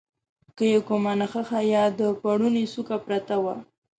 [0.55, 3.55] که یې کومه نخښه یا د پوړني څوکه پرته وه.